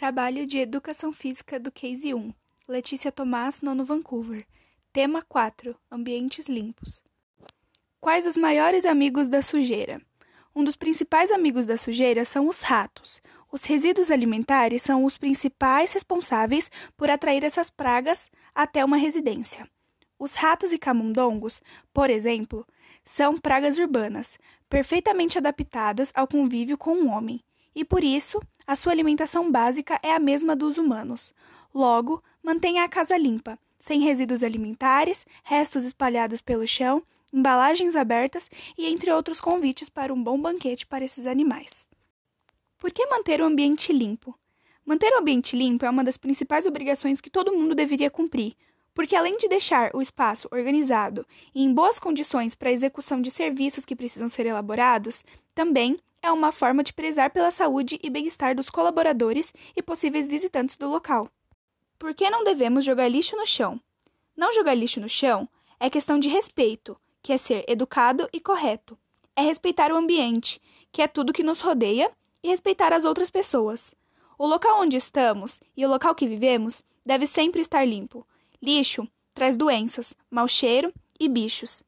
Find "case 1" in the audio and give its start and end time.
1.70-2.32